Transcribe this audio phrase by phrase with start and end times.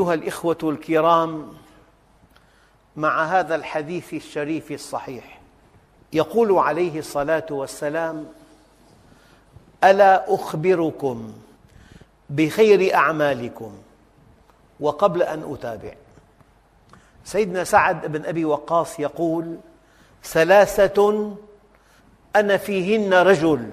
[0.00, 1.52] أيها الإخوة الكرام
[2.96, 5.40] مع هذا الحديث الشريف الصحيح
[6.12, 8.26] يقول عليه الصلاة والسلام
[9.84, 11.32] ألا أخبركم
[12.30, 13.72] بخير أعمالكم
[14.80, 15.92] وقبل أن أتابع.
[17.24, 19.56] سيدنا سعد بن أبي وقاص يقول
[20.24, 21.30] ثلاثة
[22.36, 23.70] أنا فيهن رجل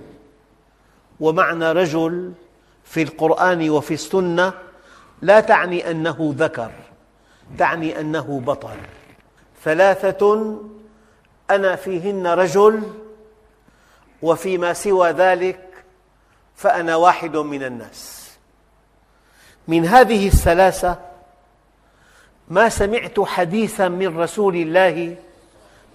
[1.19, 2.33] ومعنى رجل
[2.83, 4.53] في القرآن وفي السنة
[5.21, 6.71] لا تعني أنه ذكر
[7.57, 8.77] تعني أنه بطل.
[9.63, 10.55] ثلاثة
[11.49, 12.83] أنا فيهن رجل
[14.21, 15.59] وفيما سوى ذلك
[16.55, 18.31] فأنا واحد من الناس.
[19.67, 20.99] من هذه الثلاثة
[22.47, 25.15] ما سمعت حديثا من رسول الله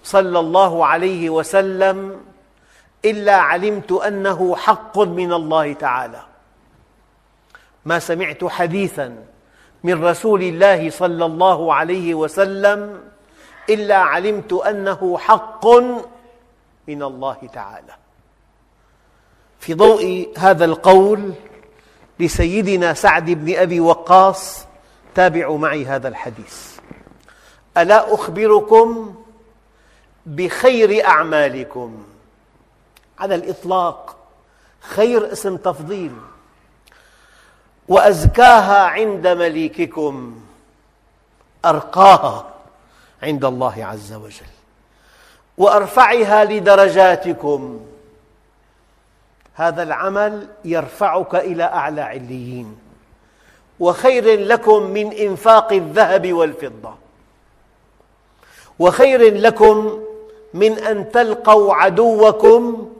[0.04, 2.20] صلى الله عليه وسلم
[3.04, 6.31] إلا علمت أنه حق من الله تعالى.
[7.84, 9.24] ما سمعت حديثا
[9.84, 13.00] من رسول الله صلى الله عليه وسلم
[13.70, 15.66] إلا علمت أنه حق
[16.88, 17.94] من الله تعالى.
[19.60, 21.32] في ضوء هذا القول
[22.20, 24.66] لسيدنا سعد بن أبي وقاص
[25.14, 26.78] تابعوا معي هذا الحديث.
[27.76, 29.14] ألا أخبركم
[30.26, 32.04] بخير أعمالكم؟
[33.18, 34.16] على الإطلاق
[34.80, 36.12] خير اسم تفضيل.
[37.92, 40.40] وأزكاها عند مليككم.
[41.64, 42.46] أرقاها
[43.22, 44.52] عند الله عز وجل.
[45.58, 47.80] وأرفعها لدرجاتكم.
[49.54, 52.76] هذا العمل يرفعك إلى أعلى عليين.
[53.80, 56.94] وخير لكم من إنفاق الذهب والفضة.
[58.78, 60.04] وخير لكم
[60.54, 62.92] من أن تلقوا عدوكم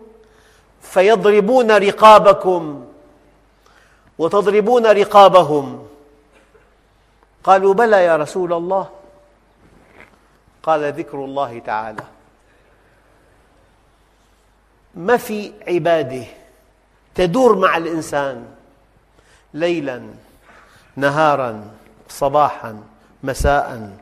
[0.83, 2.85] فيضربون رقابكم.
[4.23, 5.87] وتضربون رقابهم.
[7.45, 8.89] قالوا بلى يا رسول الله.
[10.63, 12.03] قال ذكر الله تعالى.
[14.95, 16.25] ما في عبادة
[17.15, 18.47] تدور مع الإنسان
[19.55, 20.03] ليلا
[20.97, 21.71] نهارا
[22.09, 22.83] صباحا
[23.23, 23.99] مساء.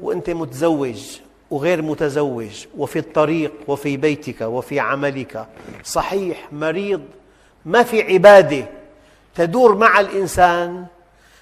[0.00, 1.20] وأنت متزوج
[1.50, 5.46] وغير متزوج وفي الطريق وفي بيتك وفي عملك.
[5.84, 7.02] صحيح مريض
[7.64, 8.75] ما في عبادة
[9.36, 10.86] تدور مع الإنسان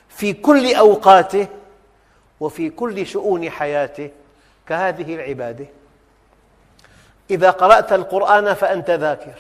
[0.08, 1.46] في كل أوقاته
[2.40, 4.10] وفي كل شؤون حياته
[4.68, 5.66] كهذه العبادة.
[7.30, 9.38] إذا قرأت القرآن فأنت ذاكر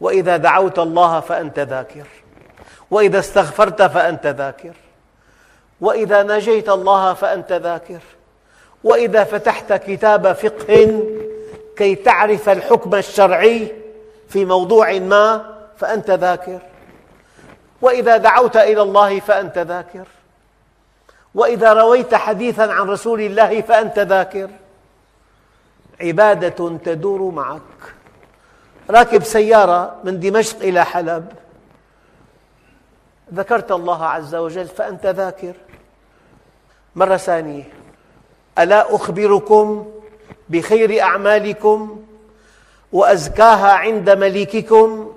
[0.00, 2.06] وإذا دعوت الله فأنت ذاكر
[2.90, 4.72] وإذا استغفرت فأنت ذاكر
[5.80, 8.00] وإذا ناجيت الله فأنت ذاكر
[8.84, 11.02] وإذا فتحت كتاب فقه
[11.76, 13.72] كي تعرف الحكم الشرعي
[14.28, 16.60] في موضوع ما فأنت ذاكر.
[17.84, 20.04] وإذا دعوت إلى الله فأنت ذاكر.
[21.34, 24.50] وإذا رويت حديثا عن رسول الله فأنت ذاكر.
[26.00, 27.60] عبادة تدور معك.
[28.90, 31.32] راكب سيارة من دمشق إلى حلب.
[33.34, 35.54] ذكرت الله عز وجل فأنت ذاكر.
[36.96, 37.64] مرة ثانية.
[38.58, 39.92] ألا أخبركم
[40.48, 42.04] بخير أعمالكم
[42.92, 45.13] وأزكاها عند مليككم؟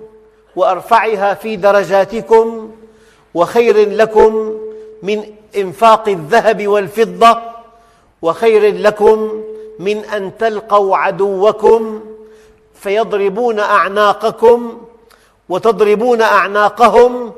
[0.58, 2.72] وأرفعها في درجاتكم
[3.34, 4.58] وخير لكم
[5.02, 7.42] من إنفاق الذهب والفضة
[8.22, 9.42] وخير لكم
[9.78, 12.00] من أن تلقوا عدوكم
[12.74, 14.82] فيضربون أعناقكم
[15.48, 17.32] وتضربون أعناقهم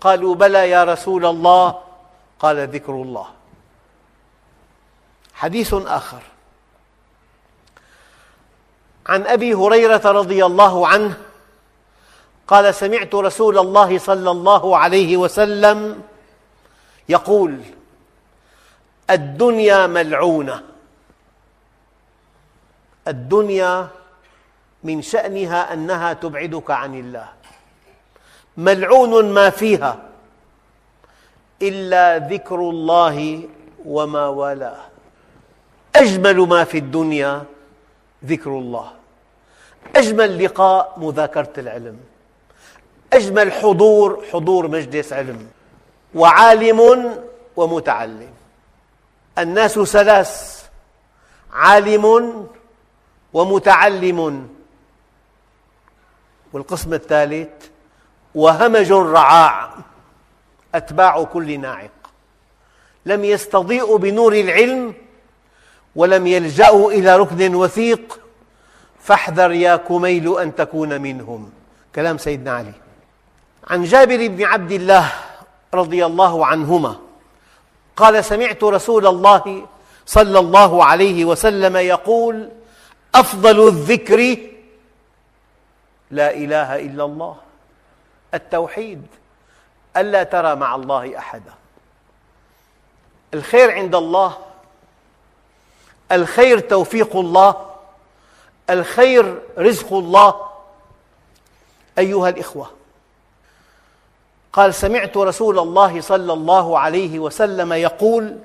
[0.00, 1.74] قالوا بلى يا رسول الله
[2.38, 3.26] قال ذكر الله.
[5.34, 6.22] حديث آخر.
[9.06, 11.16] عن أبي هريرة رضي الله عنه
[12.48, 16.02] قال سمعت رسول الله صلى الله عليه وسلم
[17.08, 17.60] يقول
[19.10, 20.62] الدنيا ملعونة.
[23.08, 23.88] الدنيا
[24.84, 27.28] من شأنها أنها تبعدك عن الله.
[28.56, 29.98] ملعون ما فيها
[31.62, 33.48] إلا ذكر الله
[33.84, 34.80] وما والاه.
[35.96, 37.44] أجمل ما في الدنيا
[38.24, 38.92] ذكر الله.
[39.96, 42.13] أجمل لقاء مذاكرة العلم.
[43.14, 45.46] أجمل حضور حضور مجلس علم.
[46.14, 47.10] وعالم
[47.56, 48.32] ومتعلم.
[49.38, 50.64] الناس ثلاث
[51.52, 52.46] عالم
[53.32, 54.48] ومتعلم.
[56.52, 57.48] والقسم الثالث
[58.34, 59.70] وهمج رعاع
[60.74, 61.90] أتباع كل ناعق.
[63.06, 64.94] لم يستضيئوا بنور العلم
[65.96, 68.20] ولم يلجأوا إلى ركن وثيق.
[69.00, 71.50] فاحذر يا كميل أن تكون منهم.
[71.94, 72.83] كلام سيدنا علي.
[73.70, 75.12] عن جابر بن عبد الله
[75.74, 76.96] رضي الله عنهما
[77.96, 79.66] قال سمعت رسول الله
[80.06, 82.50] صلى الله عليه وسلم يقول
[83.14, 84.36] أفضل الذكر
[86.10, 87.36] لا إله إلا الله
[88.34, 89.06] التوحيد
[89.96, 91.54] ألا ترى مع الله أحدا.
[93.34, 94.38] الخير عند الله
[96.12, 97.70] الخير توفيق الله
[98.70, 100.40] الخير رزق الله.
[101.98, 102.70] أيها الإخوة
[104.54, 108.38] قال سمعت رسول الله صلى الله عليه وسلم يقول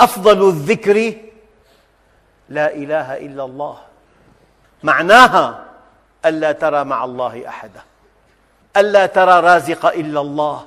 [0.00, 1.14] أفضل الذكر
[2.48, 3.76] لا إله إلا الله.
[4.82, 5.64] معناها
[6.26, 7.80] ألا ترى مع الله أحدا
[8.76, 10.64] ألا ترى رازق إلا الله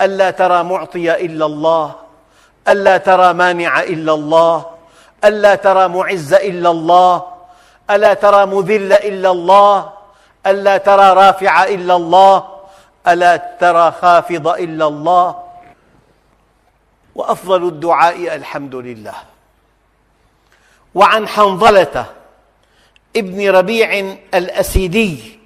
[0.00, 1.94] ألا ترى معطي إلا الله
[2.68, 4.66] ألا ترى مانع إلا الله
[5.24, 7.26] ألا ترى معز إلا الله
[7.90, 9.90] ألا ترى مذل إلا الله
[10.46, 12.55] ألا ترى رافع إلا الله
[13.08, 15.42] ألا ترى خافض إلا الله؟
[17.14, 19.14] وأفضل الدعاء الحمد لله.
[20.94, 22.06] وعن حنظلة
[23.16, 25.38] ابن ربيع الأسيدي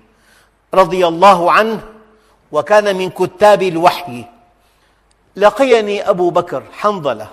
[0.74, 1.80] رضي الله عنه
[2.52, 4.24] وكان من كتاب الوحي.
[5.36, 7.28] لقيني أبو بكر حنظلة.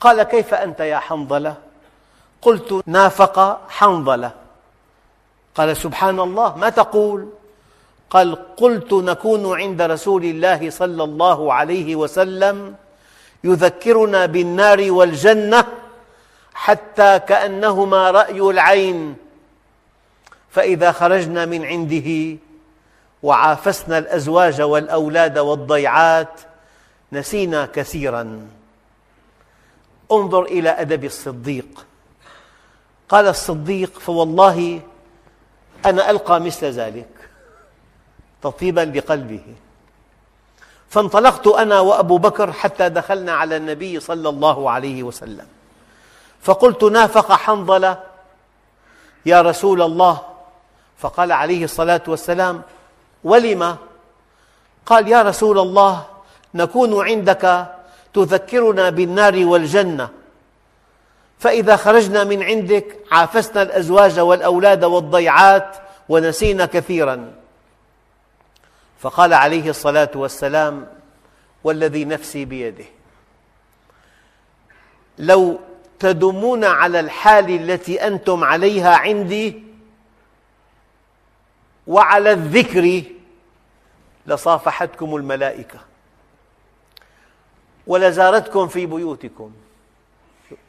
[0.00, 1.54] قال كيف أنت يا حنظلة؟
[2.42, 4.30] قلت نافق حنظلة.
[5.54, 7.28] قال سبحان الله ما تقول؟
[8.10, 12.74] قال قلت نكون عند رسول الله صلى الله عليه وسلم
[13.44, 15.64] يذكرنا بالنار والجنة
[16.54, 19.16] حتى كأنهما رأي العين.
[20.50, 22.38] فإذا خرجنا من عنده
[23.22, 26.40] وعافسنا الأزواج والأولاد والضيعات
[27.12, 28.46] نسينا كثيراً.
[30.12, 31.86] انظر إلى أدب الصديق.
[33.08, 34.80] قال الصديق فوالله
[35.86, 37.15] أنا ألقى مثل ذلك.
[38.46, 39.40] تطيبا لقلبه
[40.88, 45.46] فانطلقت أنا وأبو بكر حتى دخلنا على النبي صلى الله عليه وسلم.
[46.42, 47.98] فقلت نافق حنظلة
[49.26, 50.20] يا رسول الله.
[50.98, 52.62] فقال عليه الصلاة والسلام
[53.24, 53.76] ولم؟
[54.86, 56.06] قال يا رسول الله
[56.54, 57.66] نكون عندك
[58.14, 60.08] تذكرنا بالنار والجنة.
[61.38, 65.76] فإذا خرجنا من عندك عافسنا الأزواج والأولاد والضيعات
[66.08, 67.45] ونسينا كثيراً.
[69.06, 70.86] فقال عليه الصلاة والسلام
[71.64, 72.84] والذي نفسي بيده.
[75.18, 75.58] لو
[75.98, 79.62] تدمون على الحال التي أنتم عليها عندي
[81.86, 83.02] وعلى الذكر
[84.26, 85.78] لصافحتكم الملائكة
[87.86, 89.52] ولزارتكم في بيوتكم.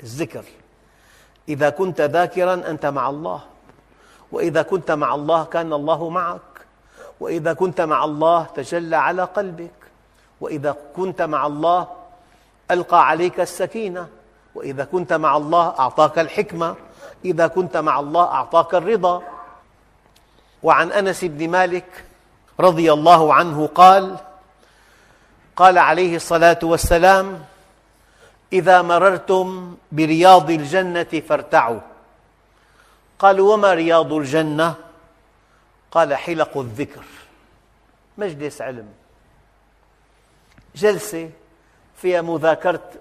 [0.04, 0.44] الذكر.
[1.50, 3.44] إذا كنت ذاكراً أنت مع الله
[4.32, 6.42] وإذا كنت مع الله كان الله معك.
[7.20, 9.72] وإذا كنت مع الله تجلى على قلبك.
[10.42, 11.88] وإذا كنت مع الله
[12.72, 14.08] ألقى عليك السكينة.
[14.56, 16.76] وإذا كنت مع الله أعطاك الحكمة.
[17.26, 19.24] إذا كنت مع الله أعطاك الرضا.
[20.64, 22.06] وعن أنس بن مالك
[22.60, 24.18] رضي الله عنه قال
[25.56, 27.44] قال عليه الصلاة والسلام
[28.54, 31.80] إذا مررتم برياض الجنة فارتعوا.
[33.20, 34.87] قالوا وما رياض الجنة؟
[35.92, 37.04] قال حلق الذكر.
[38.18, 38.88] مجلس علم.
[40.76, 41.30] جلسة
[41.96, 42.92] فيها مذاكرة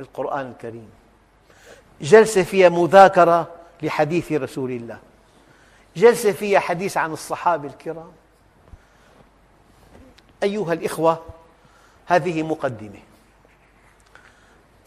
[0.00, 0.90] القرآن الكريم.
[2.00, 4.98] جلسة فيها مذاكرة لحديث رسول الله.
[5.96, 8.12] جلسة فيها حديث عن الصحابة الكرام.
[10.42, 11.24] أيها الإخوة
[12.06, 13.00] هذه مقدمة.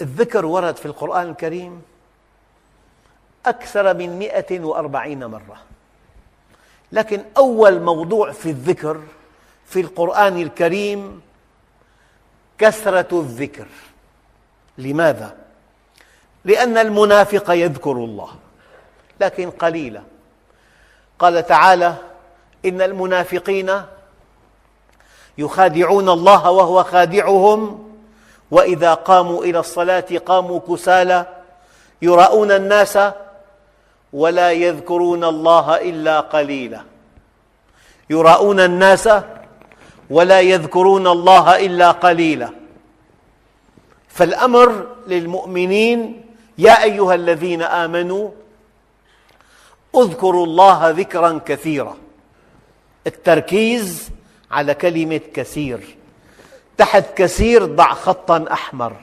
[0.01, 1.81] الذكر ورد في القرآن الكريم
[3.45, 5.70] أكثر من مئة وأربعين مرة.
[6.91, 9.01] لكن أول موضوع في الذكر
[9.65, 11.21] في القرآن الكريم
[12.57, 13.67] كثرة الذكر
[14.77, 15.37] لماذا؟
[16.45, 18.29] لأن المنافق يذكر الله
[19.19, 20.01] لكن قليلا
[21.19, 21.95] قال تعالى
[22.65, 23.81] إن المنافقين
[25.37, 27.91] يخادعون الله وهو خادعهم
[28.51, 31.25] وإذا قاموا إلى الصلاة قاموا كسالى
[32.01, 32.97] يراءون الناس
[34.13, 36.81] ولا يذكرون الله إلا قليلا.
[38.09, 39.09] يراءون الناس
[40.09, 42.49] ولا يذكرون الله إلا قليلا.
[44.07, 46.25] فالأمر للمؤمنين
[46.57, 48.29] يا أيها الذين آمنوا
[49.95, 51.97] اذكروا الله ذكرا كثيرا.
[53.07, 54.09] التركيز
[54.51, 55.97] على كلمة كثير.
[56.77, 58.93] تحت كثير ضع خطا أحمر.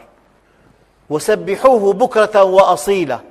[1.11, 3.28] وسبحوه بكرة وأصيلا.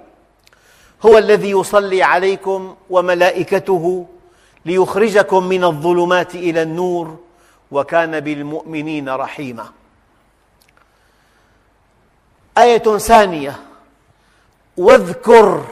[1.06, 4.06] هو الذي يصلي عليكم وملائكته
[4.66, 7.20] ليخرجكم من الظلمات إلى النور
[7.72, 9.66] وكان بالمؤمنين رحيما.
[12.58, 13.60] آية ثانية.
[14.78, 15.66] واذكر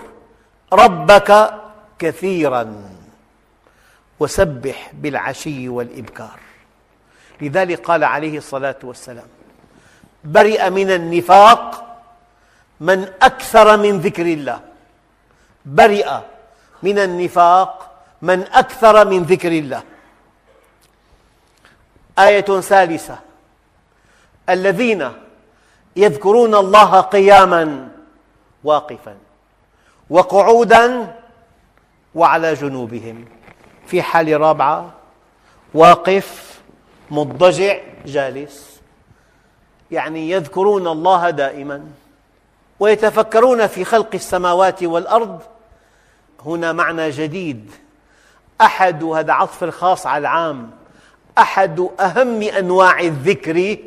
[0.74, 1.54] ربك
[2.00, 2.84] كثيرا
[4.20, 6.40] وسبح بالعشي والإبكار.
[7.42, 9.28] لذلك قال عليه الصلاة والسلام
[10.24, 11.98] برئ من النفاق
[12.80, 14.75] من أكثر من ذكر الله.
[15.66, 16.10] برئ
[16.84, 17.92] من النفاق
[18.22, 19.84] من أكثر من ذكر الله.
[22.20, 23.20] آية ثالثة.
[24.50, 25.12] الذين
[25.96, 27.90] يذكرون الله قياما
[28.64, 29.18] واقفا
[30.10, 31.16] وقعودا
[32.16, 33.26] وعلى جنوبهم.
[33.88, 34.92] في حالة رابعة
[35.74, 36.60] واقف
[37.12, 38.80] مضطجع جالس.
[39.92, 41.86] يعني يذكرون الله دائما
[42.80, 45.42] ويتفكرون في خلق السماوات والأرض
[46.46, 47.72] هنا معنى جديد.
[48.62, 50.72] أحد هذا عطف الخاص على العام
[51.38, 53.78] أحد أهم أنواع الذكر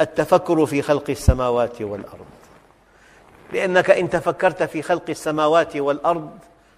[0.00, 2.26] التفكر في خلق السماوات والأرض.
[3.52, 6.30] لأنك إن تفكرت في خلق السماوات والأرض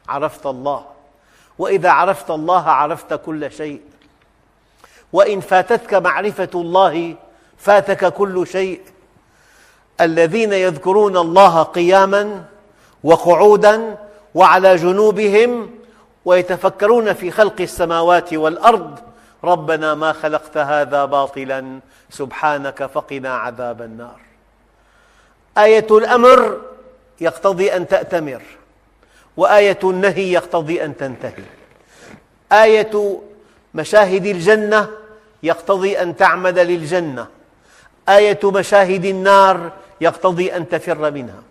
[0.09, 0.85] عرفت الله.
[1.59, 3.81] وإذا عرفت الله عرفت كل شيء.
[5.13, 7.15] وإن فاتتك معرفة الله
[7.59, 8.81] فاتك كل شيء.
[10.01, 12.45] الذين يذكرون الله قياما
[13.05, 13.99] وقعودا
[14.35, 15.71] وعلى جنوبهم
[16.25, 18.99] ويتفكرون في خلق السماوات والأرض.
[19.45, 24.21] ربنا ما خلقت هذا باطلا سبحانك فقنا عذاب النار.
[25.59, 26.61] آية الأمر
[27.21, 28.43] يقتضي أن تأتمر
[29.37, 31.45] وآية النهي يقتضي أن تنتهي.
[32.53, 33.21] آية
[33.75, 34.89] مشاهد الجنة
[35.43, 37.27] يقتضي أن تعمد للجنة.
[38.09, 41.43] آية مشاهد النار يقتضي أن تفر منها.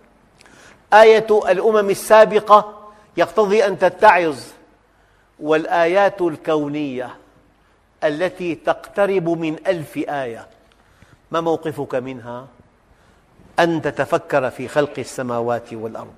[0.94, 2.80] آية الأمم السابقة
[3.18, 4.38] يقتضي أن تتعظ
[5.40, 7.16] والآيات الكونية
[8.04, 10.48] التي تقترب من ألف آية
[11.32, 12.48] ما موقفك منها؟
[13.60, 16.14] أن تتفكر في خلق السماوات والأرض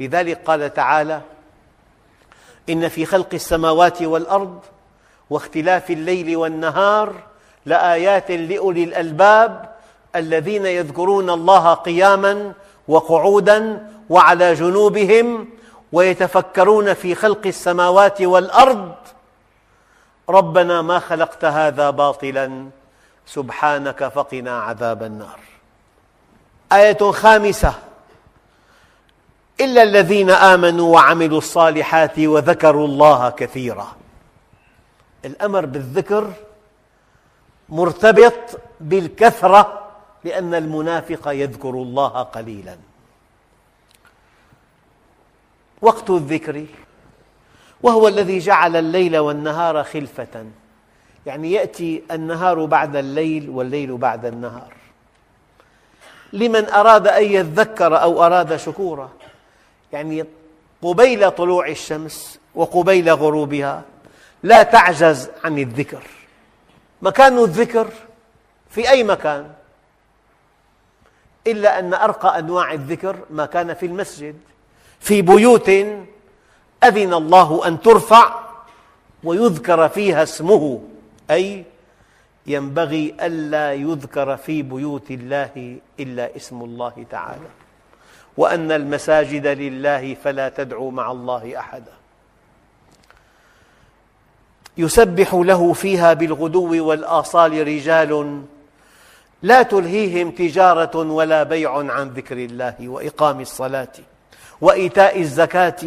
[0.00, 1.20] لذلك قال تعالى
[2.70, 4.60] إن في خلق السماوات والأرض
[5.30, 7.14] واختلاف الليل والنهار
[7.66, 9.74] لآيات لأولي الألباب
[10.16, 12.52] الذين يذكرون الله قياما
[12.88, 15.48] وقعودا وعلى جنوبهم
[15.92, 18.94] ويتفكرون في خلق السماوات والأرض.
[20.28, 22.66] ربنا ما خلقت هذا باطلا
[23.26, 25.38] سبحانك فقنا عذاب النار.
[26.72, 27.74] آية خامسة.
[29.60, 33.96] إلا الذين آمنوا وعملوا الصالحات وذكروا الله كثيرا.
[35.24, 36.32] الأمر بالذكر
[37.68, 39.81] مرتبط بالكثرة
[40.24, 42.76] لأن المنافق يذكر الله قليلا.
[45.80, 46.66] وقت الذكر
[47.82, 50.46] وهو الذي جعل الليل والنهار خلفة.
[51.26, 54.74] يعني يأتي النهار بعد الليل والليل بعد النهار.
[56.32, 59.10] لمن أراد أن يذكر أو أراد شكورا
[59.92, 60.24] يعني
[60.82, 63.82] قبيل طلوع الشمس وقبيل غروبها
[64.42, 66.02] لا تعجز عن الذكر.
[67.02, 67.88] مكان الذكر
[68.70, 69.52] في أي مكان؟
[71.46, 74.36] إلا أن أرقى أنواع الذكر ما كان في المسجد.
[75.00, 75.68] في بيوت
[76.84, 78.34] أذن الله أن ترفع
[79.24, 80.82] ويذكر فيها اسمه
[81.30, 81.64] أي
[82.46, 87.48] ينبغي ألا يذكر في بيوت الله إلا اسم الله تعالى.
[88.36, 91.92] وأن المساجد لله فلا تدعوا مع الله أحدا.
[94.76, 98.42] يسبح له فيها بالغدو والآصال رجال
[99.42, 103.92] لا تلهيهم تجارة ولا بيع عن ذكر الله وإقام الصلاة
[104.60, 105.80] وإيتاء الزكاة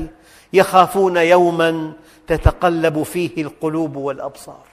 [0.54, 1.94] يخافون يوما
[2.28, 4.64] تتقلب فيه القلوب والأبصار.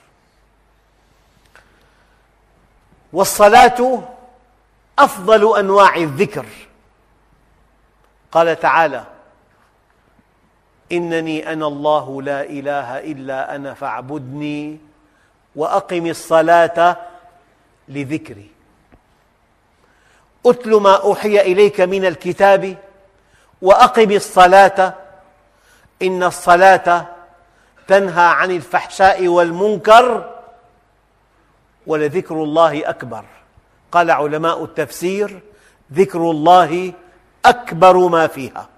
[3.13, 4.03] والصلاة
[4.99, 6.47] أفضل أنواع الذكر.
[8.33, 9.05] قال تعالى
[10.93, 14.79] إنني أنا الله لا إله إلا أنا فاعبدني
[15.57, 16.97] وأقم الصلاة
[17.89, 18.52] لذكري.
[20.47, 22.77] أتل ما أوحي إليك من الكتاب
[23.63, 24.95] وأقم الصلاة.
[26.03, 27.07] إن الصلاة
[27.89, 30.35] تنهى عن الفحشاء والمنكر
[31.87, 33.25] ولذكر الله أكبر.
[33.93, 35.41] قال علماء التفسير
[35.93, 36.93] ذكر الله
[37.45, 38.69] أكبر ما فيها.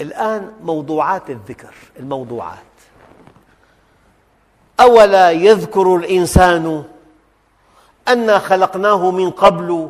[0.00, 2.58] الآن موضوعات الذكر الموضوعات.
[4.80, 6.84] أولا يذكر الإنسان
[8.08, 9.88] أنا خلقناه من قبل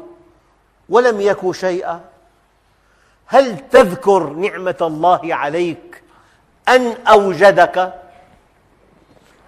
[0.88, 2.00] ولم يك شيئا.
[3.26, 6.02] هل تذكر نعمة الله عليك
[6.68, 7.94] أن أوجدك؟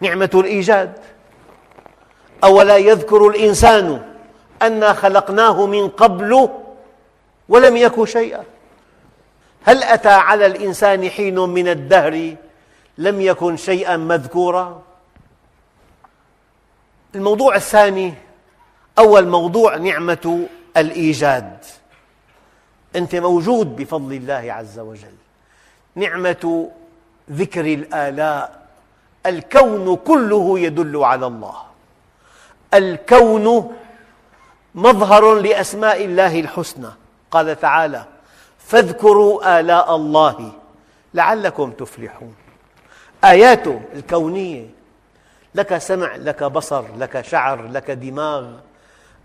[0.00, 0.92] نعمة الإيجاد.
[2.45, 4.02] أولا يذكر الإنسان
[4.62, 6.49] أنا خلقناه من قبل
[7.49, 8.45] ولم يك شيئا.
[9.64, 12.37] هل أتى على الإنسان حين من الدهر
[12.99, 14.83] لم يكن شيئا مذكورا؟
[17.14, 18.14] الموضوع الثاني
[18.99, 21.59] أول موضوع نعمة الإيجاد.
[22.97, 25.15] أنت موجود بفضل الله عز وجل.
[25.95, 26.71] نعمة
[27.31, 28.63] ذكر الآلاء.
[29.27, 31.63] الكون كله يدل على الله.
[32.75, 33.77] الكون
[34.75, 36.91] مظهر لأسماء الله الحسنى.
[37.31, 38.05] قال تعالى
[38.59, 40.53] فاذكروا آلاء الله
[41.15, 42.35] لعلكم تفلحون.
[43.25, 44.67] آياته الكونية
[45.55, 48.51] لك سمع لك بصر لك شعر لك دماغ.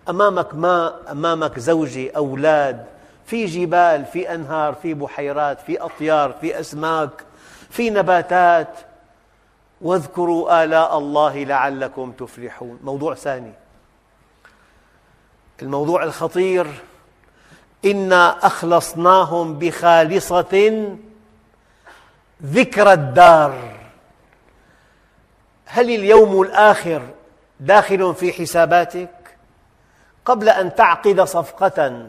[0.09, 2.85] أمامك ماء أمامك زوجة أولاد
[3.25, 7.09] في جبال في أنهار في بحيرات في أطيار في أسماك
[7.69, 8.77] في نباتات.
[9.81, 12.79] واذكروا آلاء الله لعلكم تفلحون.
[12.83, 13.53] موضوع ثاني.
[15.61, 16.67] الموضوع الخطير.
[17.85, 20.87] إنا أخلصناهم بخالصة
[22.43, 23.77] ذكر الدار.
[25.65, 27.01] هل اليوم الآخر
[27.59, 29.16] داخل في حساباتك؟
[30.27, 32.05] قبل أن تعقد صفقة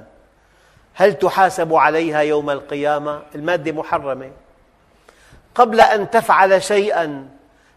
[0.95, 4.31] هل تحاسب عليها يوم القيامة؟ المادة محرمة
[5.55, 7.29] قبل أن تفعل شيئا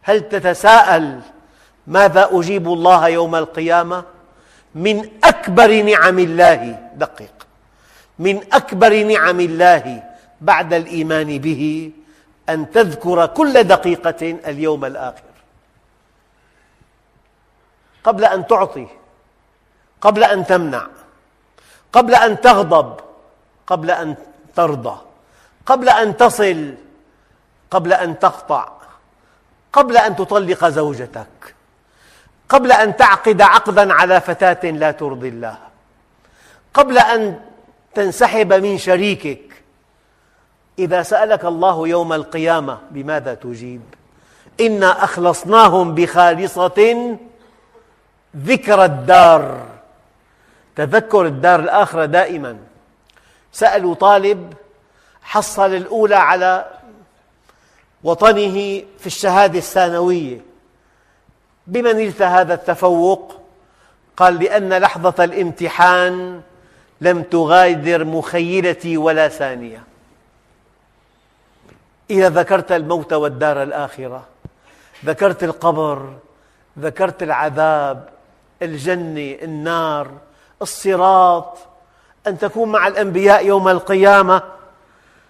[0.02, 1.20] هل تتساءل
[1.88, 4.04] ماذا أجيب الله يوم القيامة؟
[4.76, 7.48] من أكبر نعم الله دقق
[8.20, 10.04] من أكبر نعم الله
[10.42, 11.92] بعد الإيمان به
[12.50, 15.32] أن تذكر كل دقيقة اليوم الآخر
[18.04, 18.88] قبل أن تعطي
[20.01, 20.88] قبل أن تمنع
[21.93, 23.00] قبل أن تغضب
[23.67, 24.15] قبل أن
[24.55, 24.98] ترضى
[25.65, 26.74] قبل أن تصل
[27.72, 28.72] قبل أن تقطع
[29.74, 31.55] قبل أن تطلق زوجتك
[32.50, 35.58] قبل أن تعقد عقدا على فتاة لا ترضي الله
[36.74, 37.39] قبل أن
[37.93, 39.64] تنسحب من شريكك
[40.79, 43.81] إذا سألك الله يوم القيامة بماذا تجيب؟
[44.59, 47.18] إنا أخلصناهم بخالصة
[48.37, 49.71] ذكر الدار
[50.75, 52.57] تذكر الدار الآخرة دائما.
[53.51, 54.53] سألوا طالب
[55.24, 56.66] حصل الأولى على
[58.03, 60.42] وطنه في الشهادة الثانوية.
[61.68, 63.42] بما نلت هذا التفوق؟
[64.18, 66.42] قال لأن لحظة الامتحان
[67.01, 69.84] لم تغادر مخيلتي ولا ثانية.
[72.10, 74.24] إذا ذكرت الموت والدار الآخرة
[75.05, 76.14] ذكرت القبر
[76.79, 78.10] ذكرت العذاب
[78.62, 80.12] الجنة النار
[80.62, 81.58] الصراط
[82.28, 84.42] أن تكون مع الأنبياء يوم القيامة.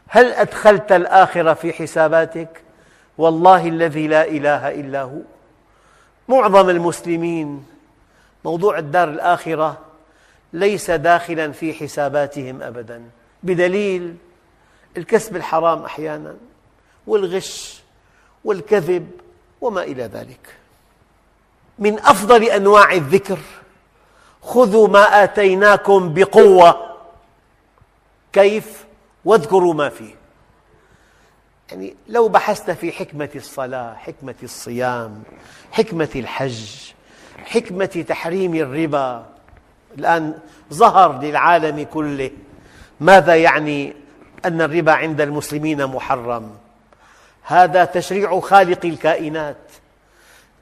[0.08, 2.62] هل أدخلت الآخرة في حساباتك؟
[3.18, 5.20] والله الذي لا إله إلا هو.
[6.28, 7.66] معظم المسلمين
[8.46, 9.78] موضوع الدار الآخرة
[10.54, 13.04] ليس داخلا في حساباتهم أبدا.
[13.44, 14.16] بدليل
[14.98, 16.36] الكسب الحرام أحيانا
[17.08, 17.82] والغش
[18.44, 19.12] والكذب
[19.62, 20.56] وما إلى ذلك.
[21.80, 23.40] من أفضل أنواع الذكر
[24.42, 26.98] خذوا ما آتيناكم بقوة.
[28.34, 28.86] كيف؟
[29.26, 30.16] واذكروا ما فيه.
[31.72, 35.24] يعني لو بحثت في حكمة الصلاة حكمة الصيام
[35.72, 36.92] حكمة الحج
[37.46, 39.26] حكمة تحريم الربا
[39.98, 40.40] الآن
[40.74, 42.32] ظهر للعالم كله
[43.00, 43.94] ماذا يعني
[44.46, 46.56] أن الربا عند المسلمين محرم.
[47.44, 49.58] هذا تشريع خالق الكائنات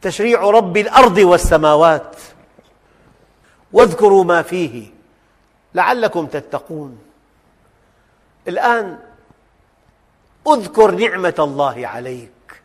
[0.01, 2.15] تشريع رب الأرض والسماوات.
[3.73, 4.87] واذكروا ما فيه
[5.75, 6.99] لعلكم تتقون.
[8.47, 8.99] الآن
[10.47, 12.61] اذكر نعمة الله عليك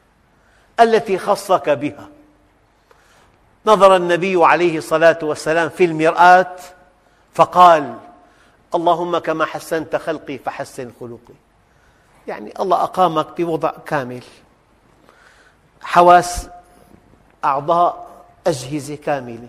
[0.81, 2.09] التي خصك بها.
[3.67, 6.57] نظر النبي عليه الصلاة والسلام في المرآة
[7.35, 7.99] فقال
[8.75, 11.35] اللهم كما حسنت خلقي فحسن خلقي.
[12.27, 14.25] يعني الله أقامك بوضع كامل.
[15.83, 16.49] حواس
[17.45, 18.07] أعضاء
[18.47, 19.49] أجهزة كاملة.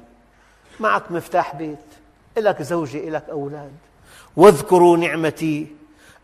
[0.80, 1.78] معك مفتاح بيت
[2.38, 3.72] لك زوجة لك أولاد.
[4.36, 5.68] واذكروا نعمتي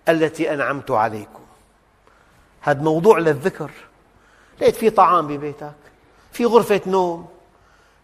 [0.09, 1.41] التي أنعمت عليكم.
[2.61, 3.71] هذا موضوع للذكر.
[4.61, 5.73] لقيت في طعام ببيتك
[6.31, 7.27] في غرفة نوم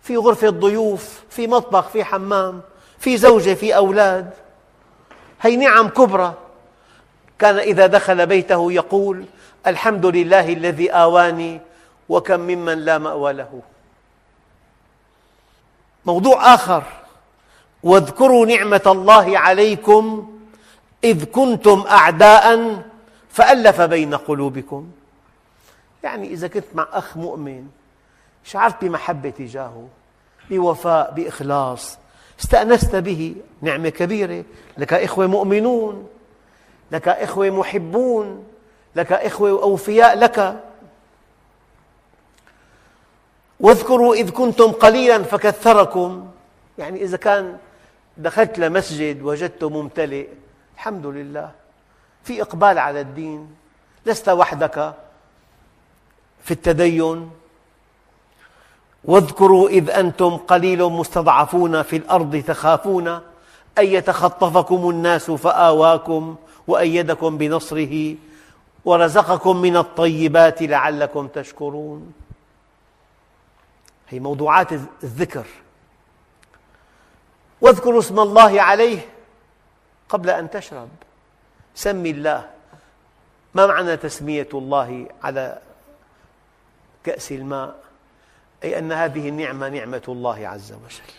[0.01, 2.61] في غرفة ضيوف في مطبخ في حمام
[2.99, 4.29] في زوجة في أولاد.
[5.41, 6.33] هي نعم كبرى.
[7.39, 9.25] كان إذا دخل بيته يقول
[9.67, 11.61] الحمد لله الذي آواني
[12.09, 13.61] وكم ممن لا مأوى له.
[16.07, 16.83] موضوع آخر.
[17.83, 20.33] واذكروا نعمة الله عليكم
[21.03, 22.75] إذ كنتم أعداء
[23.29, 24.91] فألف بين قلوبكم.
[26.03, 27.67] يعني إذا كنت مع أخ مؤمن
[28.43, 29.87] شعرت بمحبة تجاهه
[30.49, 31.97] بوفاء بإخلاص
[32.39, 33.35] استأنست به.
[33.61, 34.43] نعمة كبيرة.
[34.77, 36.07] لك إخوة مؤمنون
[36.91, 38.43] لك إخوة محبون
[38.95, 40.63] لك إخوة أوفياء لك.
[43.59, 46.27] واذكروا إذ كنتم قليلا فكثركم.
[46.77, 47.57] يعني إذا كان
[48.17, 50.27] دخلت لمسجد وجدته ممتلئ
[50.75, 51.51] الحمد لله.
[52.23, 53.55] في إقبال على الدين.
[54.05, 54.93] لست وحدك
[56.43, 57.29] في التدين.
[59.03, 63.07] واذكروا إذ أنتم قليل مستضعفون في الأرض تخافون
[63.77, 66.35] أن يتخطفكم الناس فآواكم
[66.67, 68.15] وأيدكم بنصره
[68.85, 72.13] ورزقكم من الطيبات لعلكم تشكرون.
[74.09, 75.45] هي موضوعات الذكر.
[77.61, 79.09] واذكروا اسم الله عليه
[80.09, 80.89] قبل أن تشرب.
[81.75, 82.49] سم الله.
[83.53, 85.61] ما معنى تسمية الله على
[87.03, 87.75] كأس الماء؟
[88.63, 91.13] أي أن هذه النعمة نعمة الله عز وجل.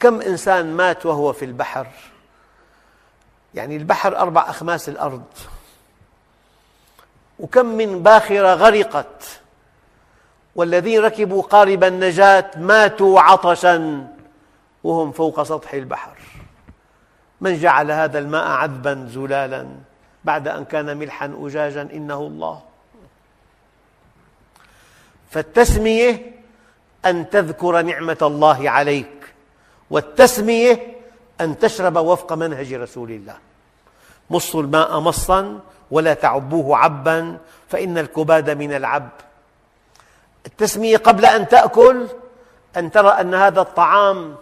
[0.00, 1.86] كم إنسان مات وهو في البحر؟
[3.54, 5.24] يعني البحر أربع أخماس الأرض.
[7.38, 9.40] وكم من باخرة غرقت.
[10.58, 14.06] والذين ركبوا قارب النجاة ماتوا عطشا
[14.84, 16.18] وهم فوق سطح البحر.
[17.40, 19.66] من جعل هذا الماء عذبا زلالا
[20.24, 22.62] بعد أن كان ملحا أجاجا إنه الله.
[25.30, 26.32] فالتسمية
[27.06, 29.34] أن تذكر نعمة الله عليك
[29.90, 30.96] والتسمية
[31.40, 33.36] أن تشرب وفق منهج رسول الله.
[34.30, 39.08] مصوا الماء مصا ولا تعبوه عبا فإن الكباد من العب.
[40.46, 42.06] التسمية قبل أن تأكل
[42.76, 44.36] أن ترى أن هذا الطعام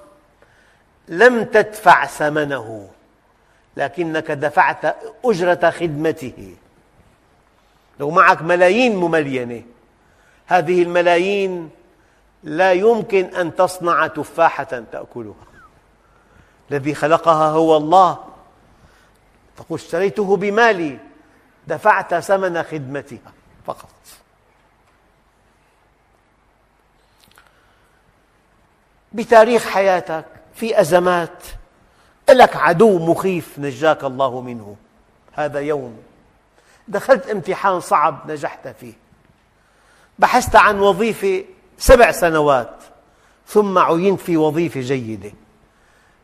[1.09, 2.89] لم تدفع ثمنه
[3.77, 6.57] لكنك دفعت أجرة خدمته.
[8.01, 9.63] لو معك ملايين مملينة
[10.47, 11.71] هذه الملايين
[12.43, 15.47] لا يمكن أن تصنع تفاحة تأكلها.
[16.71, 18.19] الذي خلقها هو الله.
[19.57, 20.99] تقول اشتريته بمالي
[21.67, 23.33] دفعت ثمن خدمتها
[23.67, 23.91] فقط.
[29.17, 30.25] بتاريخ حياتك
[30.55, 31.45] في أزمات.
[32.31, 34.77] لك عدو مخيف نجاك الله منه.
[35.33, 35.99] هذا يوم
[36.89, 38.93] دخلت امتحان صعب نجحت فيه.
[40.19, 41.45] بحثت عن وظيفة
[41.79, 42.75] سبع سنوات
[43.47, 45.33] ثم عينت في وظيفة جيدة.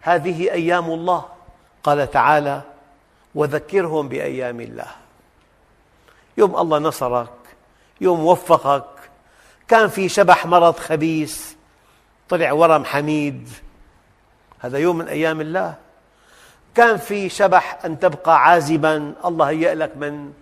[0.00, 1.24] هذه أيام الله.
[1.82, 2.62] قال تعالى
[3.34, 4.90] وذكرهم بأيام الله.
[6.36, 7.32] يوم الله نصرك
[8.00, 8.84] يوم وفقك
[9.68, 11.52] كان في شبح مرض خبيث
[12.28, 13.48] طلع ورم حميد.
[14.58, 15.74] هذا يوم من أيام الله.
[16.74, 19.14] كان في شبح أن تبقى عازبا.
[19.24, 20.32] الله هيأ لك من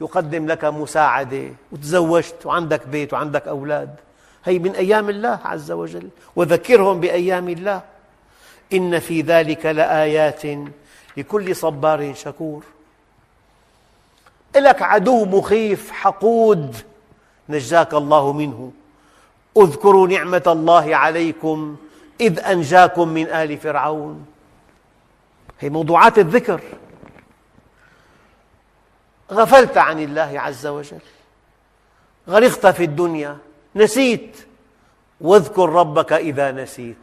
[0.00, 1.48] يقدم لك مساعدة.
[1.72, 3.94] وتزوجت وعندك بيت وعندك أولاد.
[4.44, 6.08] هي من أيام الله عز وجل.
[6.36, 7.82] وذكرهم بأيام الله.
[8.72, 10.42] إن في ذلك لآيات
[11.16, 12.64] لكل صبار شكور.
[14.56, 16.76] لك عدو مخيف حقود.
[17.48, 18.72] نجاك الله منه.
[19.56, 21.76] اذكروا نعمة الله عليكم
[22.20, 24.26] إذ أنجاكم من آل فرعون.
[25.60, 26.60] هي موضوعات الذكر.
[29.32, 31.00] غفلت عن الله عز وجل.
[32.28, 33.38] غرقت في الدنيا.
[33.76, 34.36] نسيت.
[35.20, 36.96] واذكر ربك إذا نسيت.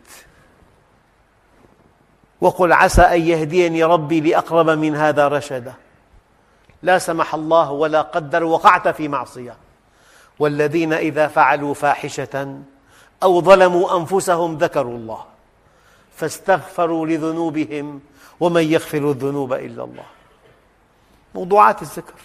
[2.42, 5.74] وقل عسى أن يهديني ربي لأقرب من هذا رشدا.
[6.84, 9.56] لا سمح الله ولا قدر وقعت في معصية.
[10.40, 12.60] والذين إذا فعلوا فاحشة
[13.24, 15.26] أو ظلموا أنفسهم ذكروا الله
[16.16, 18.02] فاستغفروا لذنوبهم
[18.40, 20.06] ومن يغفر الذنوب إلا الله.
[21.36, 22.22] موضوعات الذكر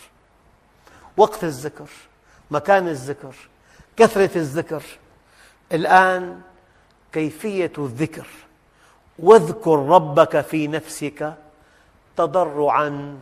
[1.16, 1.88] وقت الذكر
[2.50, 3.35] مكان الذكر
[3.96, 4.83] كثرة الذكر.
[5.72, 6.40] الآن
[7.12, 8.27] كيفية الذكر؟
[9.18, 11.35] واذكر ربك في نفسك
[12.16, 13.18] تضرعا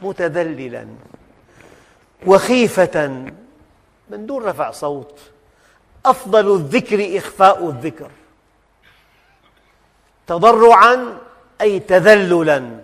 [0.00, 0.86] متذللا
[2.26, 3.24] وخيفة
[4.10, 5.18] من دون رفع صوت.
[6.06, 8.10] أفضل الذكر إخفاء الذكر.
[10.26, 11.18] تضرعا
[11.60, 12.80] أي تذللا.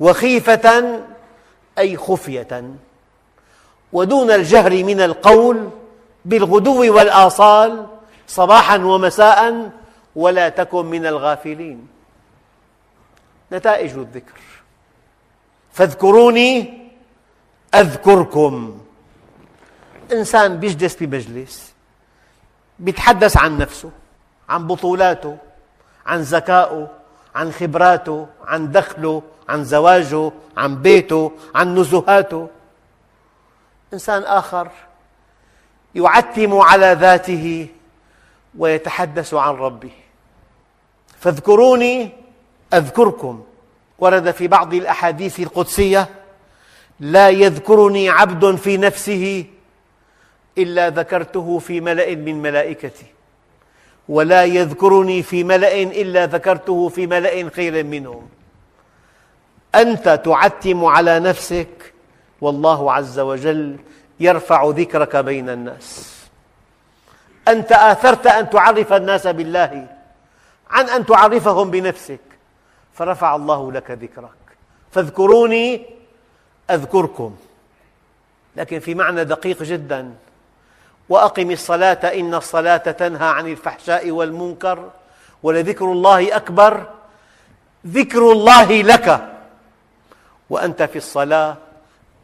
[0.00, 1.00] وخيفة
[1.78, 2.74] أي خفية.
[3.92, 5.70] ودون الجهر من القول
[6.24, 7.86] بالغدو والآصال
[8.26, 9.70] صباحا ومساء
[10.16, 11.88] ولا تكن من الغافلين.
[13.52, 14.40] نتائج الذكر.
[15.72, 16.88] فاذكروني
[17.74, 18.85] أذكركم.
[20.12, 21.72] إنسان يجلس بمجلس
[22.80, 23.90] يتحدث عن نفسه
[24.48, 25.36] عن بطولاته
[26.06, 26.88] عن ذكائه
[27.34, 32.48] عن خبراته عن دخله عن زواجه عن بيته عن نزهاته.
[33.92, 34.68] إنسان آخر
[35.94, 37.68] يعتم على ذاته
[38.58, 39.92] ويتحدث عن ربه.
[41.20, 42.12] فاذكروني
[42.74, 43.44] أذكركم.
[43.98, 46.08] ورد في بعض الأحاديث القدسية
[47.00, 49.44] لا يذكرني عبد في نفسه
[50.58, 53.06] إلا ذكرته في ملأ من ملائكتي.
[54.08, 58.28] ولا يذكرني في ملأ إلا ذكرته في ملأ خير منهم.
[59.74, 61.92] أنت تعتم على نفسك
[62.40, 63.76] والله عز وجل
[64.20, 66.16] يرفع ذكرك بين الناس.
[67.48, 69.86] أنت آثرت أن تعرف الناس بالله
[70.70, 72.20] عن أن تعرفهم بنفسك.
[72.94, 74.30] فرفع الله لك ذكرك.
[74.92, 75.86] فاذكروني
[76.70, 77.36] أذكركم.
[78.56, 80.14] لكن في معنى دقيق جدا
[81.08, 84.90] وأقم الصلاة إن الصلاة تنهى عن الفحشاء والمنكر
[85.42, 86.86] ولذكر الله أكبر.
[87.86, 89.28] ذكر الله لك.
[90.50, 91.56] وأنت في الصلاة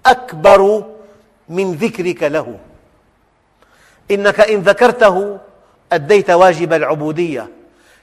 [0.07, 0.85] أكبر
[1.49, 2.59] من ذكرك له.
[4.11, 5.39] إنك إن ذكرته
[5.93, 7.49] أديت واجب العبودية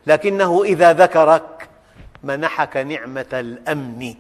[0.08, 1.70] لكنه إذا ذكرك
[2.24, 4.16] منحك نعمة الأمن.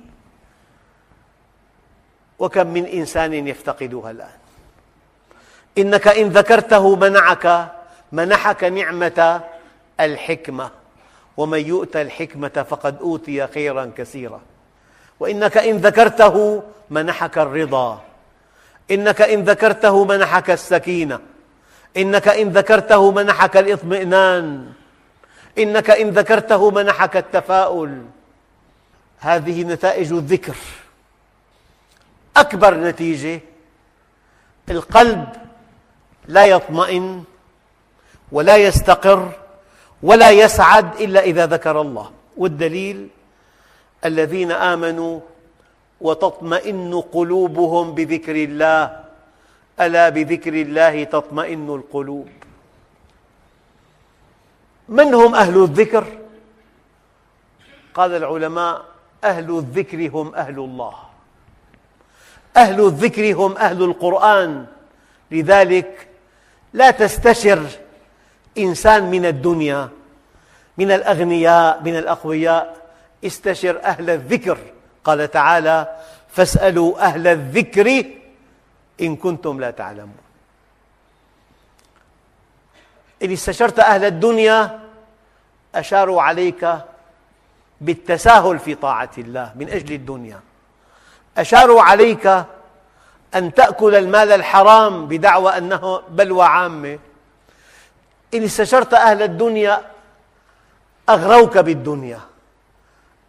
[2.39, 4.38] وكم من إنسان يفتقدها الآن؟
[5.77, 7.71] إنك إن ذكرته منعك
[8.11, 9.41] منحك نعمة
[9.99, 10.69] الحكمة.
[11.37, 14.41] ومن يؤت الحكمة فقد أوتي خيرا كثيرا.
[15.19, 18.01] وإنك إن ذكرته منحك الرضا.
[18.91, 21.19] إنك إن ذكرته منحك السكينة.
[21.97, 24.73] إنك إن ذكرته منحك الإطمئنان.
[25.57, 28.05] إنك إن ذكرته منحك التفاؤل.
[29.19, 30.55] هذه نتائج الذكر.
[32.37, 33.39] أكبر نتيجة
[34.69, 35.27] القلب
[36.29, 37.23] لا يطمئن
[38.31, 39.31] ولا يستقر
[40.03, 42.11] ولا يسعد إلا إذا ذكر الله.
[42.37, 43.07] والدليل
[44.05, 45.19] الذين آمنوا
[46.01, 49.03] وتطمئن قلوبهم بذكر الله.
[49.81, 52.29] ألا بذكر الله تطمئن القلوب؟
[54.89, 56.05] من هم أهل الذكر؟
[57.93, 58.85] قال العلماء
[59.23, 60.95] أهل الذكر هم أهل الله.
[62.57, 64.65] أهل الذكر هم أهل القرآن.
[65.31, 66.08] لذلك
[66.73, 67.67] لا تستشر
[68.57, 69.89] إنسان من الدنيا
[70.77, 72.79] من الأغنياء من الأقوياء.
[73.25, 74.57] استشر أهل الذكر
[75.03, 75.97] قال تعالى
[76.29, 78.05] فاسألوا أهل الذكر
[79.01, 80.17] إن كنتم لا تعلمون.
[83.23, 84.79] إن استشرت أهل الدنيا
[85.75, 86.77] أشاروا عليك
[87.81, 90.39] بالتساهل في طاعة الله من أجل الدنيا.
[91.37, 92.43] أشاروا عليك
[93.35, 96.99] أن تأكل المال الحرام بدعوى أنه بلوى عامة.
[98.33, 99.81] إن استشرت أهل الدنيا
[101.09, 102.19] أغروك بالدنيا.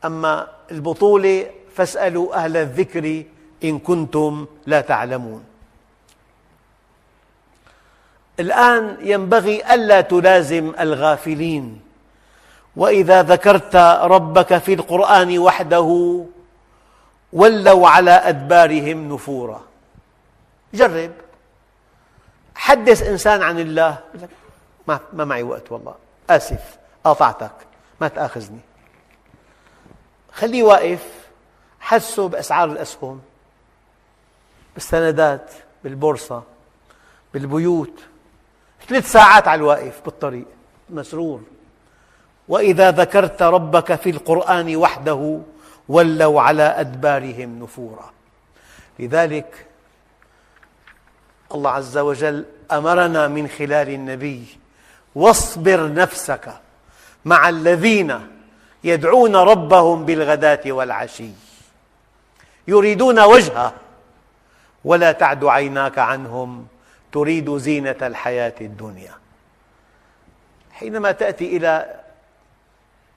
[0.05, 3.25] أما البطولة فاسألوا أهل الذكر
[3.65, 5.45] إن كنتم لا تعلمون.
[8.41, 11.81] الآن ينبغي ألا تلازم الغافلين.
[12.77, 16.25] وإذا ذكرت ربك في القرآن وحده
[17.33, 19.70] ولوا على أدبارهم نفورا.
[20.75, 21.13] جرب.
[22.55, 23.99] حدث إنسان عن الله.
[24.87, 25.95] ما, ما معي وقت والله.
[26.31, 26.79] آسف.
[27.05, 27.53] قاطعتك.
[28.01, 28.61] ما تآخذني.
[30.33, 31.07] خليه واقف.
[31.81, 33.21] حسه بأسعار الأسهم.
[34.75, 35.51] بالسندات
[35.85, 36.43] بالبورصة
[37.35, 38.01] بالبيوت.
[38.89, 40.47] ثلاث ساعات على الواقف بالطريق.
[40.91, 41.43] مسرور.
[42.49, 45.41] وإذا ذكرت ربك في القرآن وحده
[45.89, 48.13] ولوا على أدبارهم نفورا.
[48.99, 49.67] لذلك
[51.55, 54.47] الله عز وجل أمرنا من خلال النبي
[55.15, 56.55] واصبر نفسك
[57.25, 58.29] مع الذين
[58.85, 61.31] يدعون ربهم بالغداة والعشي.
[62.69, 63.73] يريدون وجهه
[64.85, 66.67] ولا تعد عيناك عنهم
[67.13, 69.15] تريد زينة الحياة الدنيا.
[70.73, 72.01] حينما تأتي إلى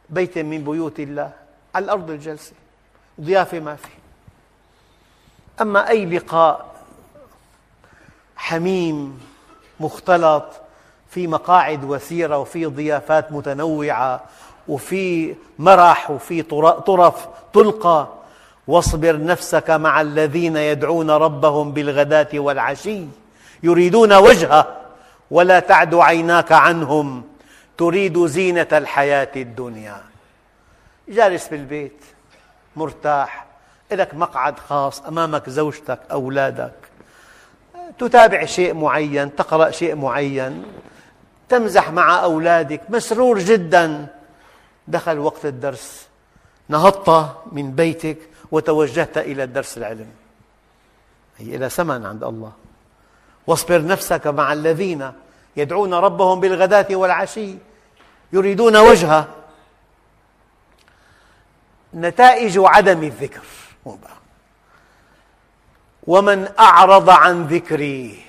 [0.09, 1.31] بيت من بيوت الله
[1.75, 2.53] على الأرض الجلسة
[3.21, 3.89] ضيافة ما في
[5.61, 6.72] أما أي لقاء
[8.35, 9.19] حميم
[9.79, 10.45] مختلط
[11.09, 14.23] في مقاعد وسيرة وفي ضيافات متنوعة
[14.67, 16.41] وفي مرح وفي
[16.85, 18.07] طرف تلقى.
[18.67, 23.05] واصبر نفسك مع الذين يدعون ربهم بالغداة والعشي
[23.63, 24.77] يريدون وجهه
[25.31, 27.23] ولا تعد عيناك عنهم
[27.77, 30.01] تريد زينة الحياة الدنيا.
[31.09, 32.03] جالس بالبيت
[32.75, 33.45] مرتاح
[33.91, 36.73] لك مقعد خاص أمامك زوجتك أولادك.
[37.99, 40.63] تتابع شيء معين تقرأ شيء معين
[41.49, 44.07] تمزح مع أولادك مسرور جدا.
[44.87, 46.07] دخل وقت الدرس
[46.69, 48.17] نهضت من بيتك
[48.51, 50.07] وتوجهت إلى الدرس العلم.
[51.37, 52.51] هي إلى ثمن عند الله.
[53.47, 55.11] واصبر نفسك مع الذين
[55.57, 57.55] يدعون ربهم بالغداة والعشي
[58.33, 59.27] يريدون وجهه.
[61.93, 63.43] نتائج عدم الذكر.
[66.07, 68.23] ومن أعرض عن ذكري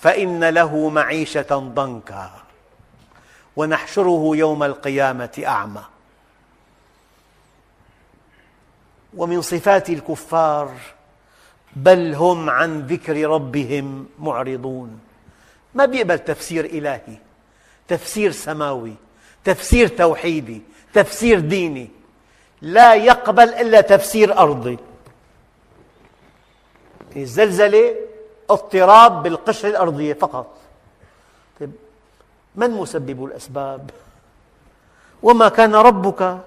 [0.00, 2.30] فإن له معيشة ضنكا
[3.56, 5.82] ونحشره يوم القيامة أعمى.
[9.16, 10.74] ومن صفات الكفار
[11.76, 15.00] بل هم عن ذكر ربهم معرضون.
[15.74, 17.18] ما بيقبل تفسير إلهي؟
[17.88, 18.94] تفسير سماوي
[19.44, 20.62] تفسير توحيدي
[20.94, 21.90] تفسير ديني.
[22.62, 24.78] لا يقبل إلا تفسير أرضي.
[27.16, 27.94] الزلزلة
[28.50, 30.46] اضطراب بالقشرة الأرضية فقط.
[31.60, 31.72] طيب
[32.54, 33.90] من مسبب الأسباب؟
[35.22, 36.38] وما كان ربك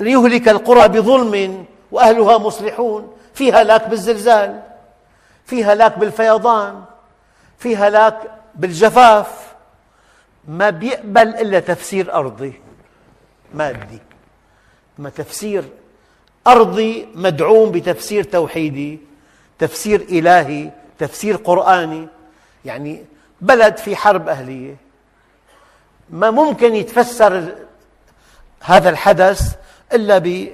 [0.00, 4.62] ليهلك القرى بظلم وأهلها مصلحون؟ في هلاك بالزلزال
[5.44, 6.84] في هلاك بالفيضان
[7.58, 9.54] في هلاك بالجفاف.
[10.48, 12.60] ما بيقبل إلا تفسير أرضي
[13.54, 13.98] مادي.
[14.98, 15.64] ما تفسير
[16.46, 19.09] أرضي مدعوم بتفسير توحيدي.
[19.60, 22.08] تفسير إلهي تفسير قرآني
[22.64, 23.04] يعني
[23.40, 24.76] بلد في حرب أهلية.
[26.10, 27.54] ما ممكن يتفسر
[28.60, 29.56] هذا الحدث
[29.92, 30.48] إلا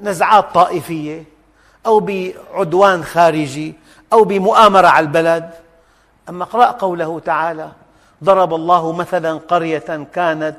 [0.00, 1.24] بنزعات طائفية
[1.86, 3.74] أو بعدوان خارجي
[4.12, 5.50] أو بمؤامرة على البلد.
[6.28, 7.68] أما اقرأ قوله تعالى
[8.24, 10.56] ضرب الله مثلا قرية كانت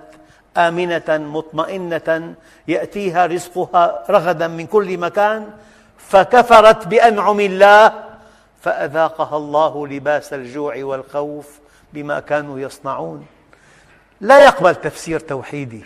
[0.57, 2.33] آمنة مطمئنة
[2.67, 5.49] يأتيها رزقها رغدا من كل مكان
[6.09, 8.03] فكفرت بأنعم الله
[8.61, 11.59] فأذاقها الله لباس الجوع والخوف
[11.93, 13.25] بما كانوا يصنعون.
[14.21, 15.83] لا يقبل تفسير توحيدي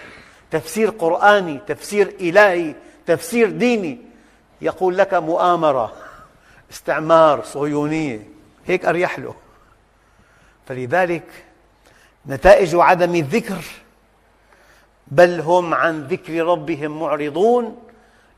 [0.51, 2.75] تفسير قرآني تفسير إلهي
[3.05, 3.97] تفسير ديني.
[4.61, 5.93] يقول لك مؤامرة
[6.71, 8.27] استعمار صهيونية
[8.65, 9.35] هيك أريح له.
[10.67, 11.23] فلذلك
[12.27, 13.63] نتائج عدم الذكر
[15.07, 17.77] بل هم عن ذكر ربهم معرضون.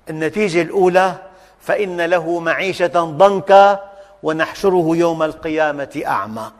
[0.09, 1.15] النتيجة الأولى
[1.61, 3.89] فإن له معيشة ضنكا
[4.23, 6.51] ونحشره يوم القيامة أعمى.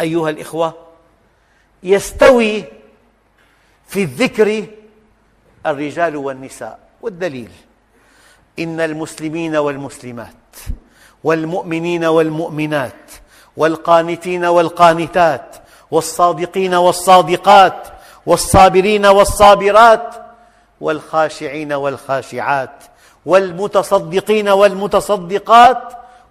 [0.00, 0.74] أيها الإخوة
[1.82, 2.64] يستوي
[3.88, 4.66] في الذكر
[5.66, 6.78] الرجال والنساء.
[7.02, 7.50] والدليل
[8.58, 10.34] إن المسلمين والمسلمات
[11.24, 12.92] والمؤمنين والمؤمنات
[13.56, 15.56] والقانتين والقانتات
[15.90, 17.88] والصادقين والصادقات
[18.26, 20.14] والصابرين والصابرات
[20.80, 22.84] والخاشعين والخاشعات
[23.26, 25.82] والمتصدقين والمتصدقات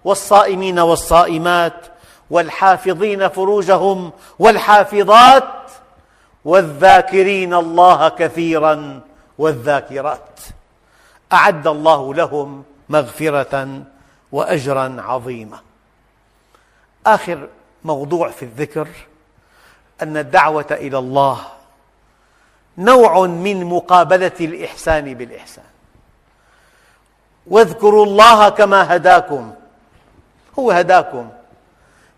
[0.04, 1.86] والصائمين والصائمات
[2.30, 5.70] والحافظين فروجهم والحافظات
[6.44, 9.00] والذاكرين الله كثيرا
[9.38, 10.40] والذاكرات.
[11.32, 13.82] أعد الله لهم مغفرة
[14.32, 15.58] وأجرا عظيما
[17.06, 17.48] آخر
[17.84, 18.88] موضوع في الذكر
[20.02, 21.38] أن الدعوة إلى الله
[22.78, 25.75] نوع من مقابلة الإحسان بالإحسان.
[27.46, 29.54] واذكروا الله كما هداكم.
[30.58, 31.28] هو هداكم.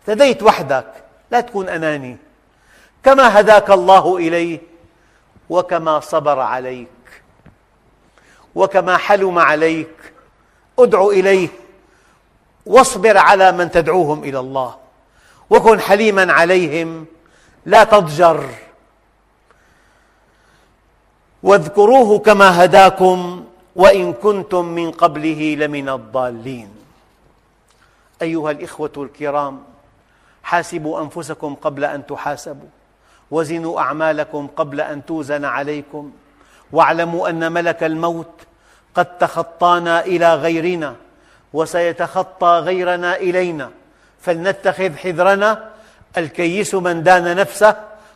[0.01, 0.93] اهتديت وحدك.
[1.31, 2.17] لا تكون أناني.
[3.03, 4.59] كما هداك الله إليه
[5.49, 6.87] وكما صبر عليك
[8.55, 10.13] وكما حلم عليك.
[10.79, 11.49] ادع إليه.
[12.65, 14.75] واصبر على من تدعوهم إلى الله.
[15.49, 17.05] وكن حليما عليهم.
[17.65, 18.49] لا تضجر.
[21.43, 23.48] واذكروه كما هداكم.
[23.79, 26.69] وإن كنتم من قبله لمن الضالين.
[28.21, 29.63] أيها الإخوة الكرام
[30.43, 32.67] حاسبوا أنفسكم قبل أن تحاسبوا
[33.31, 36.11] وزنوا أعمالكم قبل أن توزن عليكم
[36.71, 38.41] واعلموا أن ملك الموت
[38.95, 40.95] قد تخطانا إلى غيرنا
[41.53, 43.69] وسيتخطى غيرنا إلينا.
[44.21, 45.69] فلنتخذ حذرنا
[46.17, 47.75] الكيس من دان نفسه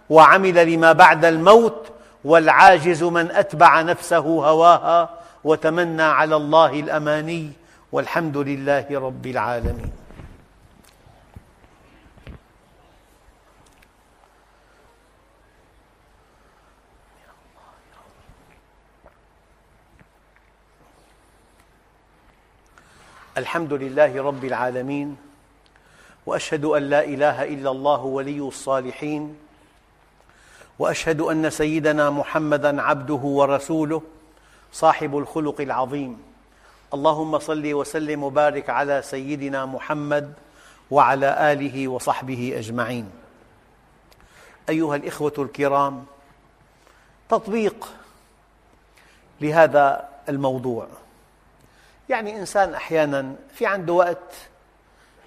[0.09, 1.87] وعمل لما بعد الموت
[2.23, 5.22] والعاجز من أتبع نفسه هواها.
[5.43, 7.51] وتمنى على الله الأماني
[7.91, 9.91] والحمد لله رب العالمين.
[23.37, 25.17] الحمد لله رب العالمين
[26.25, 29.37] وأشهد أن لا إله إلا الله ولي الصالحين
[30.79, 34.01] وأشهد أن سيدنا محمدا عبده ورسوله
[34.73, 36.21] صاحب الخلق العظيم.
[36.93, 40.33] اللهم صل وسلم وبارك على سيدنا محمد
[40.91, 43.11] وعلى آله وصحبه أجمعين.
[44.69, 46.05] أيها الإخوة الكرام
[47.29, 47.93] تطبيق
[49.41, 50.87] لهذا الموضوع.
[52.09, 54.33] يعني إنسان أحيانا في عنده وقت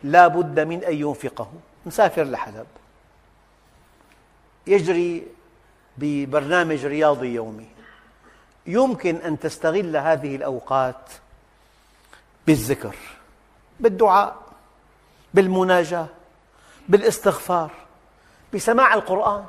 [0.02, 1.52] لا بد من أن ينفقه
[1.86, 2.66] مسافر لحلب
[4.66, 5.26] يجري
[5.98, 7.75] ببرنامج رياضي يومي.
[8.66, 11.10] يمكن أن تستغل هذه الأوقات
[12.46, 12.96] بالذكر
[13.80, 14.36] بالدعاء
[15.34, 16.06] بالمناجاة
[16.88, 17.70] بالإستغفار
[18.54, 19.44] بسماع القرآن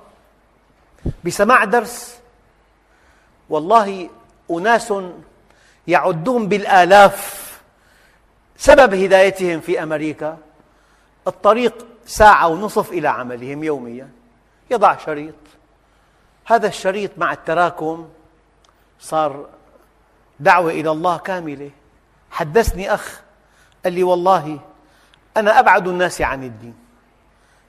[1.23, 2.19] بسماع درس.
[3.49, 4.09] والله
[4.51, 4.93] أناس
[5.87, 7.47] يعدون بالآلاف
[8.57, 10.37] سبب هدايتهم في أمريكا.
[11.27, 14.09] الطريق ساعة ونصف إلى عملهم يوميا
[14.71, 15.35] يضع شريط.
[16.45, 18.09] هذا الشريط مع التراكم
[18.99, 19.49] صار
[20.39, 21.71] دعوة إلى الله كاملة.
[22.31, 23.21] حدثني أخ
[23.83, 24.59] قال لي والله
[25.37, 26.75] أنا أبعد الناس عن الدين.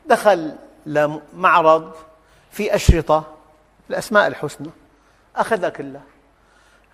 [0.07, 0.57] دخل
[0.87, 1.93] لمعرض
[2.51, 3.25] في أشرطة
[3.91, 4.71] الأسماء الحسنى.
[5.37, 6.03] أخذها كلها.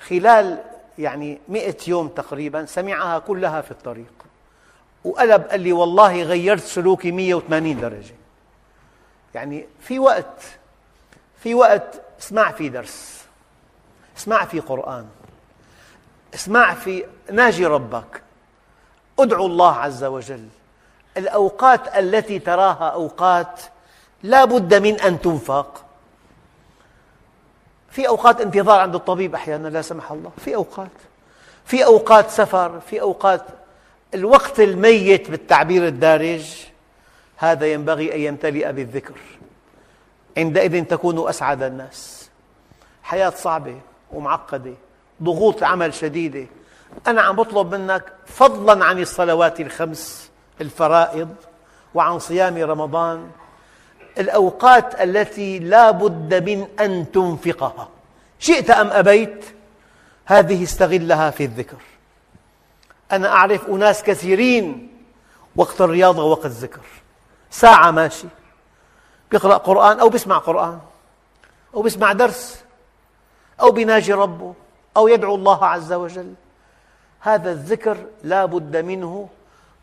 [0.08, 0.64] خلال
[0.98, 4.12] يعني مئة يوم تقريبا سمعها كلها في الطريق.
[5.04, 8.14] وقلب قال لي والله غيرت سلوكي 180 درجة.
[9.34, 10.42] يعني في وقت
[11.38, 13.23] في وقت اسمع في درس.
[14.16, 15.06] اسمع في قرآن.
[16.34, 18.22] اسمع في ناجي ربك.
[19.18, 20.48] ادعو الله عز وجل.
[21.16, 23.60] الأوقات التي تراها أوقات
[24.22, 25.84] لا بد من أن تنفق.
[27.90, 30.30] في أوقات انتظار عند الطبيب أحيانا لا سمح الله.
[30.44, 30.90] في أوقات.
[31.64, 33.42] في أوقات سفر في أوقات
[34.14, 36.64] الوقت الميت بالتعبير الدارج.
[37.36, 39.14] هذا ينبغي أن يمتلئ بالذكر.
[40.36, 42.30] عندئذ تكون أسعد الناس.
[43.02, 43.80] حياة صعبة.
[44.14, 44.74] ومعقدة
[45.22, 46.46] ضغوط عمل شديدة.
[47.06, 51.34] أنا عم بطلب منك فضلا عن الصلوات الخمس الفرائض
[51.94, 53.30] وعن صيام رمضان
[54.18, 57.88] الأوقات التي لا بد من أن تنفقها.
[58.38, 59.44] شئت أم أبيت؟
[60.24, 61.76] هذه استغلها في الذكر.
[63.12, 64.88] أنا أعرف أناس كثيرين
[65.56, 66.80] وقت الرياضة ووقت الذكر.
[67.50, 68.26] ساعة ماشي.
[69.30, 70.78] بيقرأ قرآن أو بيسمع قرآن
[71.74, 72.63] أو بيسمع درس.
[73.60, 74.54] أو بيناجي ربه
[74.96, 76.34] أو يدعو الله عز وجل.
[77.20, 79.28] هذا الذكر لا بد منه.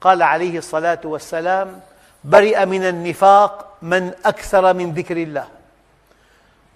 [0.01, 1.79] قال عليه الصلاة والسلام
[2.23, 5.47] برئ من النفاق من أكثر من ذكر الله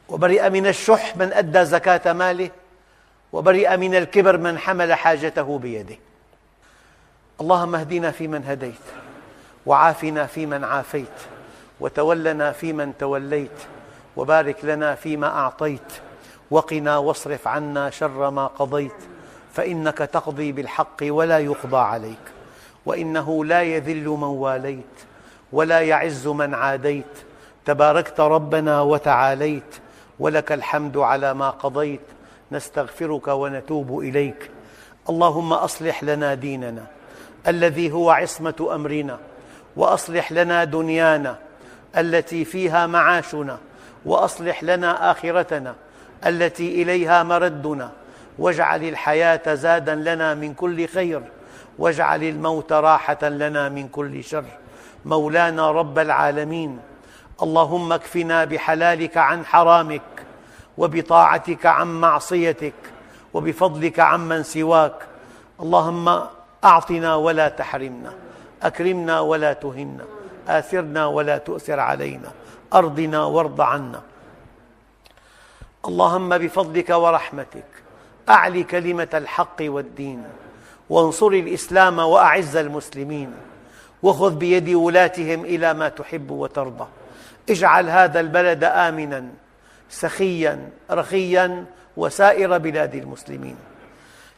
[0.09, 2.49] وبرئ من الشح من أدى زكاة ماله
[3.33, 5.95] وبرئ من الكبر من حمل حاجته بيده.
[7.41, 8.85] اللهم اهدنا فيمن هديت
[9.65, 11.17] وعافنا فيمن عافيت
[11.79, 13.59] وتولنا فيمن توليت
[14.15, 15.91] وبارك لنا فيما أعطيت
[16.51, 18.91] وقنا واصرف عنا شر ما قضيت
[19.53, 22.19] فإنك تقضي بالحق ولا يقضى عليك
[22.85, 24.85] وإنه لا يذل من واليت
[25.51, 27.05] ولا يعز من عاديت
[27.65, 29.75] تباركت ربنا وتعاليت
[30.19, 32.01] ولك الحمد على ما قضيت
[32.51, 34.51] نستغفرك ونتوب إليك.
[35.09, 36.85] اللهم أصلح لنا ديننا
[37.47, 39.19] الذي هو عصمة أمرنا
[39.75, 41.37] وأصلح لنا دنيانا
[41.97, 43.57] التي فيها معاشنا
[44.05, 45.75] وأصلح لنا آخرتنا
[46.25, 47.91] التي إليها مردنا.
[48.39, 51.21] واجعل الحياة زادا لنا من كل خير.
[51.79, 54.45] واجعل الموت راحة لنا من كل شر.
[55.05, 56.79] مولانا رب العالمين
[57.41, 60.01] اللهم اكفنا بحلالك عن حرامك
[60.77, 62.73] وبطاعتك عن معصيتك
[63.33, 64.95] وبفضلك عمن سواك.
[65.59, 66.21] اللهم
[66.63, 68.13] أعطنا ولا تحرمنا
[68.63, 70.05] أكرمنا ولا تهنا
[70.47, 72.31] آثرنا ولا تؤثر علينا
[72.73, 74.01] أرضنا وارض عنا.
[75.87, 77.63] اللهم بفضلك ورحمتك
[78.29, 80.23] أعل كلمة الحق والدين
[80.89, 83.33] وانصر الإسلام وأعز المسلمين
[84.03, 86.87] وخذ بيد ولاتهم إلى ما تحب وترضى.
[87.49, 89.25] اجعل هذا البلد آمنا
[89.89, 91.65] سخيا رخيا
[91.97, 93.55] وسائر بلاد المسلمين.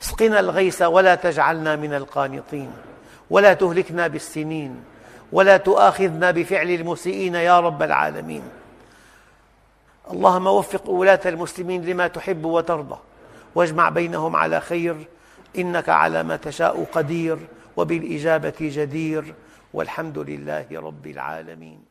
[0.02, 2.72] اسقنا الغيث ولا تجعلنا من القانطين
[3.30, 4.84] ولا تهلكنا بالسنين
[5.32, 8.44] ولا تؤاخذنا بفعل المسيئين يا رب العالمين.
[10.12, 13.00] اللهم وفق ولاة المسلمين لما تحب وترضى.
[13.56, 14.96] واجمع بينهم على خير.
[15.58, 17.38] إنك على ما تشاء قدير.
[17.78, 19.34] وبالإجابة جدير.
[19.74, 21.87] والحمد لله رب العالمين.